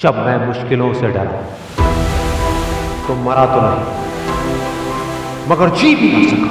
जब 0.00 0.16
मैं 0.16 0.34
मुश्किलों 0.46 0.92
से 0.94 1.08
डरा 1.14 1.40
तो 3.06 3.14
मरा 3.24 3.44
तो 3.46 3.56
नहीं, 3.60 3.82
मगर 5.48 5.72
जी 5.78 5.90
भी 5.94 6.08
ना 6.12 6.20
सका। 6.28 6.50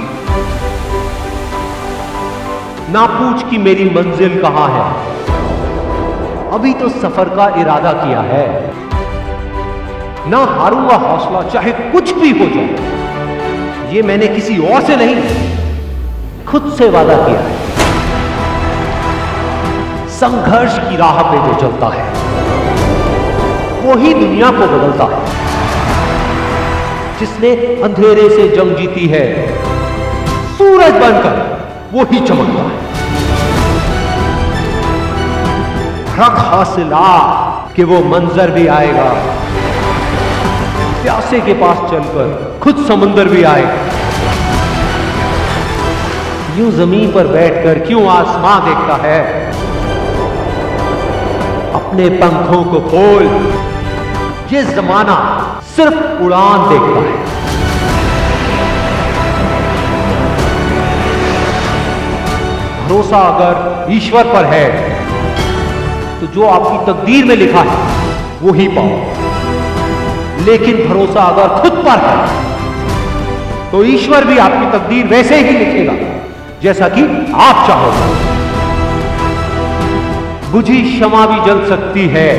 ना 2.94 3.06
पूछ 3.14 3.50
कि 3.50 3.58
मेरी 3.60 3.86
मंजिल 3.90 4.36
कहाँ 4.42 4.68
है? 4.70 4.84
अभी 6.54 6.74
तो 6.74 6.90
सफ़र 6.92 7.32
का 7.36 7.48
इरादा 7.62 7.94
किया 7.96 8.22
है। 8.28 8.46
ना 10.30 10.44
हारूँगा 10.54 10.98
हौसला, 11.08 11.42
चाहे 11.50 11.72
कुछ 11.92 12.14
भी 12.14 12.32
हो 12.40 12.48
जाए, 12.56 12.70
ये 13.94 14.02
मैंने 14.02 14.28
किसी 14.28 14.58
और 14.68 14.80
से 14.82 14.96
नहीं, 14.96 15.16
खुद 16.46 16.72
से 16.78 16.90
वादा 16.90 17.18
किया 17.26 17.40
है। 17.40 17.54
संघर्ष 20.20 20.80
की 20.80 20.96
राह 20.98 21.22
पे 21.24 21.38
जो 21.48 21.60
चलता 21.62 21.88
है 21.96 22.08
वो 23.82 23.96
ही 23.96 24.14
दुनिया 24.14 24.52
को 24.52 24.68
बदलता 24.68 25.04
है। 25.04 25.26
जिसने 27.20 27.52
अंधेरे 27.84 28.30
से 28.30 28.48
जंग 28.48 28.76
जीती 28.76 29.08
है, 29.08 29.48
सूरज 30.58 30.92
बनकर 30.92 31.68
वो 31.94 32.04
ही 32.04 32.20
चमकता 32.20 32.62
है। 32.62 32.90
रख 36.20 36.40
हासिला 36.40 37.08
कि 37.76 37.84
वो 37.84 38.00
मंजर 38.00 38.52
भी 38.52 38.68
आएगा। 38.68 39.10
प्यासे 41.04 41.40
के 41.40 41.54
पास 41.54 41.78
चलकर 41.92 42.60
खुद 42.64 42.86
समुंदर 42.88 43.26
भी 43.26 43.44
आएगा। 43.44 43.78
यूँ 46.58 46.72
ज़मीन 46.72 47.12
पर 47.12 47.28
बैठकर 47.28 47.80
क्यों 47.80 48.08
आसमां 48.08 48.60
देखता 48.66 49.08
है? 49.08 49.50
अपने 51.74 52.10
पंखों 52.10 52.64
को 52.64 52.80
खोल 52.80 53.28
ये 54.52 54.62
जमाना 54.66 55.16
सिर्फ़ 55.76 56.22
उड़ान 56.24 56.62
देखता 56.70 57.00
है। 57.00 57.18
भरोसा 62.80 63.20
अगर 63.26 63.92
ईश्वर 63.94 64.24
पर 64.26 64.46
है 64.46 64.66
तो 66.20 66.28
जो 66.28 66.48
आपकी 66.48 66.78
तकदीर 66.86 67.26
में 67.26 67.36
लिखा 67.36 67.62
है, 67.62 67.78
वो 68.42 68.54
ही 68.54 68.68
पाओ। 68.70 70.46
लेकिन 70.46 70.76
भरोसा 70.88 71.24
अगर 71.26 71.62
खुद 71.62 71.78
पर 71.86 72.00
है 72.00 72.18
तो 73.72 73.84
ईश्वर 73.86 74.26
भी 74.26 74.38
आपकी 74.38 74.66
तकदीर 74.78 75.06
वैसे 75.08 75.36
ही 75.40 75.58
लिखेगा, 75.58 75.94
जैसा 76.64 76.88
कि 76.90 77.04
आप 77.42 77.68
चाहोगे। 77.68 78.08
बुझी 80.52 80.82
क्षमा 80.84 81.26
भी 81.26 81.40
जल 81.46 81.68
सकती 81.70 82.08
है। 82.08 82.30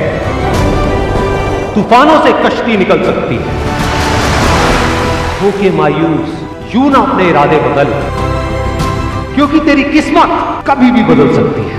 तूफानों 1.81 2.17
से 2.21 2.33
कश्ती 2.33 2.77
निकल 2.77 3.03
सकती 3.05 3.37
है। 3.37 3.53
होके 5.37 5.69
मायूस, 5.71 6.33
यू 6.75 6.89
ना 6.91 6.99
अपने 6.99 7.29
इरादे 7.29 7.59
बदल, 7.59 7.93
क्योंकि 9.35 9.61
तेरी 9.61 9.85
किस्मत 9.85 10.35
कभी 10.67 10.91
भी 10.91 11.03
बदल 11.03 11.33
सकती 11.35 11.63
है। 11.63 11.79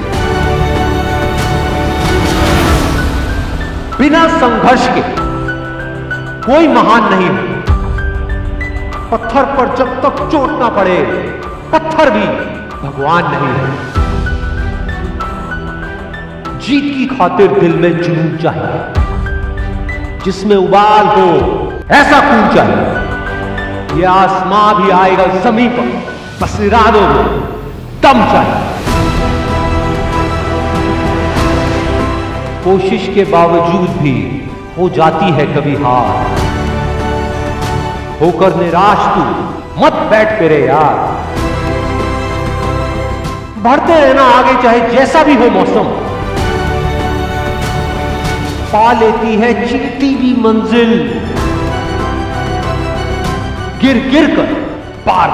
बिना 3.98 4.28
संघर्ष 4.38 4.88
के 4.88 5.04
कोई 6.48 6.68
महान 6.68 7.04
नहीं 7.14 7.28
है। 7.28 7.46
पत्थर 9.12 9.46
पर 9.58 9.76
जब 9.76 9.92
तक 10.02 10.16
चोट 10.32 10.50
ना 10.60 10.70
पड़े, 10.70 10.98
पत्थर 11.74 12.10
भी 12.10 12.26
भगवान 12.78 13.24
नहीं 13.26 13.54
है। 13.60 13.70
जीत 16.60 16.92
की 16.96 17.06
खातिर 17.16 17.60
दिल 17.60 17.76
में 17.76 17.92
जुनून 18.02 18.36
चाहिए। 18.38 19.01
जिसमें 20.26 20.56
उबाल 20.56 21.06
हो, 21.08 21.30
ऐसा 21.92 22.20
खून 22.20 22.56
चाहिए। 22.56 24.00
ये 24.00 24.06
आसमां 24.06 24.74
भी 24.76 24.90
आएगा 24.92 25.26
ज़मीन 25.42 25.70
पर 25.70 25.88
बस 26.42 26.60
इरादों 26.62 27.02
में 27.02 27.26
दम 28.04 28.22
चाहिए। 28.32 28.70
कोशिश 32.64 33.10
के 33.16 33.24
बावजूद 33.24 33.90
भी 34.02 34.16
हो 34.78 34.90
जाती 34.90 35.32
है 35.32 35.46
कभी 35.46 35.76
हार। 35.76 36.26
होकर 38.22 38.56
निराश 38.56 39.08
तू, 39.16 39.24
मत 39.86 39.94
बैठ 40.12 40.40
फिरे 40.40 40.66
यार। 40.68 40.96
बढ़ते 43.64 43.94
रहना 43.94 44.24
आगे 44.24 44.62
चाहे 44.64 44.80
जैसा 44.90 45.24
भी 45.24 45.36
हो 45.36 45.50
मौसम। 45.50 46.11
पा 48.74 48.92
लेती 48.94 49.36
है 49.36 49.48
चीटी 49.62 50.10
भी 50.16 50.32
मंजिल। 50.42 50.92
गिर 53.82 53.98
गिर 54.10 54.26
कर 54.36 54.54
पार। 55.06 55.30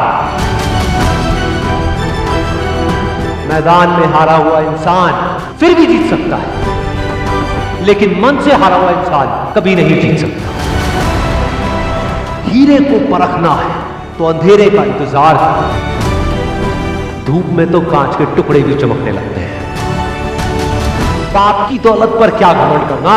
मैदान 3.50 3.90
में 3.92 4.08
हारा 4.14 4.36
हुआ 4.38 4.60
इंसान 4.62 5.12
फिर 5.60 5.74
भी 5.76 5.86
जीत 5.88 6.10
सकता 6.10 6.36
है। 6.38 7.86
लेकिन 7.86 8.20
मन 8.22 8.40
से 8.46 8.56
हारा 8.56 8.76
हुआ 8.76 8.92
इंसान 8.92 9.28
कभी 9.56 9.76
नहीं 9.76 10.00
जीत 10.02 10.20
सकता। 10.20 10.46
हीरे 12.48 12.80
को 12.82 13.00
परखना 13.12 13.52
है 13.56 13.70
तो 14.18 14.26
अंधेरे 14.26 14.70
का 14.70 14.84
इंतज़ार। 14.86 15.36
है 15.38 15.52
धूप 17.26 17.46
में 17.52 17.66
तो 17.72 17.82
कांच 17.92 18.16
के 18.16 18.26
टुकड़े 18.36 18.62
भी 18.62 18.76
चमकने 18.76 19.12
लगते 19.12 19.40
हैं। 19.40 19.47
बाप 21.34 21.58
की 21.70 21.78
दौलत 21.80 22.12
पर 22.20 22.30
क्या 22.38 22.52
घमंड 22.54 22.84
करना? 22.90 23.16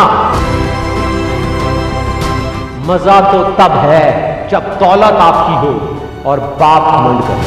मज़ा 2.87 3.21
तो 3.23 3.43
तब 3.59 3.73
है 3.81 4.05
जब 4.51 4.63
दौलत 4.79 5.17
आपकी 5.23 5.57
हो 5.57 5.73
और 6.31 6.41
बाप 6.61 6.85
घमंड 6.95 7.21
कर 7.25 7.39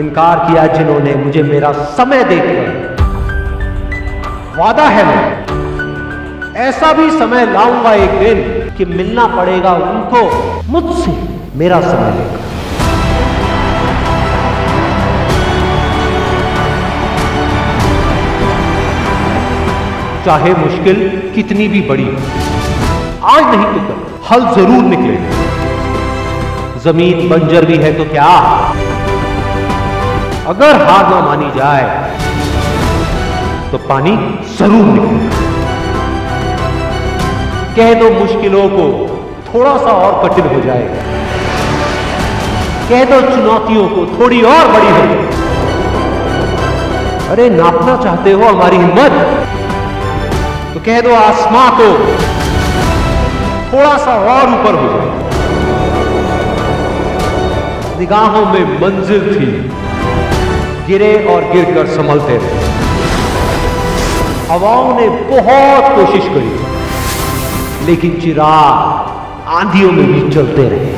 इनकार 0.00 0.36
किया 0.46 0.66
जिन्होंने 0.68 1.14
मुझे 1.16 1.42
मेरा 1.42 1.72
समय 1.96 2.24
देकर। 2.24 2.58
वादा 4.56 4.86
है 4.88 5.04
मैं 5.06 5.22
ऐसा 6.62 6.92
भी 6.92 7.10
समय 7.10 7.46
लाऊँगा 7.52 7.92
एक 7.94 8.18
दिन 8.18 8.38
कि 8.76 8.84
मिलना 8.86 9.26
पड़ेगा 9.36 9.72
उनको, 9.84 10.22
मुझसे 10.68 11.12
मेरा 11.56 11.80
समय 11.82 12.10
लेकर। 12.10 12.43
चाहे 20.26 20.52
मुश्किल 20.54 20.98
कितनी 21.34 21.66
भी 21.68 21.80
बड़ी 21.88 22.04
हो। 22.04 22.18
आज 23.28 23.44
नहीं 23.46 23.66
तो 23.66 23.80
कल। 23.88 23.96
हल 24.28 24.44
ज़रूर 24.54 24.82
निकलेगा 24.84 25.30
ज़मीन 26.84 27.28
बंजर 27.28 27.64
भी 27.64 27.76
है 27.76 27.92
तो 27.98 28.04
क्या? 28.04 28.30
अगर 30.48 30.82
हार 30.84 31.04
ना 31.10 31.20
मानी 31.20 31.50
जाए 31.50 31.84
तो 33.72 33.78
पानी 33.88 34.16
ज़रूर 34.58 34.84
निकलेगा 34.86 35.42
कह 37.76 37.94
दो 38.00 38.10
मुश्किलों 38.14 38.66
को 38.70 38.84
थोड़ा 39.46 39.76
सा 39.76 39.92
और 40.02 40.12
कठिन 40.22 40.46
हो 40.54 40.60
जाएगा 40.60 41.00
कह 42.88 43.04
दो 43.04 43.20
चुनौतियों 43.30 43.88
को 43.88 44.06
थोड़ी 44.18 44.42
और 44.48 44.68
बड़ी 44.72 44.90
हो 44.90 45.06
जाए। 45.06 45.32
अरे, 47.30 47.48
नापना 47.50 47.96
चाहते 48.02 48.32
हो 48.32 48.44
हमारी 48.44 48.76
हिम्मत? 48.76 49.12
कह 50.86 51.00
दो, 51.00 51.12
आसमां 51.14 51.68
को 51.70 51.84
थोड़ा 53.68 53.92
सा 53.98 54.14
और 54.32 54.50
ऊपर 54.50 54.74
हो। 54.74 54.88
जाए 54.88 55.12
निगाहों 57.98 58.44
में 58.46 58.74
मंजिल 58.80 59.22
थी, 59.34 59.46
गिरे 60.86 61.12
और 61.24 61.46
गिरकर 61.52 61.86
संभलते 61.86 62.36
रहे। 62.36 62.58
हवाओं 64.50 64.90
ने 65.00 65.08
बहुत 65.30 65.90
कोशिश 65.96 66.28
करी, 66.34 66.52
लेकिन 67.86 68.20
चिराग 68.20 69.48
आंधियों 69.54 69.92
में 69.92 70.06
भी 70.06 70.20
चलते 70.34 70.68
रहे। 70.68 70.93